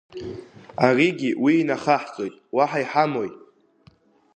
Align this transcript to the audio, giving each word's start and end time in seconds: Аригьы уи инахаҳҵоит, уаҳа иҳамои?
Аригьы 0.85 1.31
уи 1.43 1.53
инахаҳҵоит, 1.61 2.35
уаҳа 2.55 2.79
иҳамои? 2.83 3.31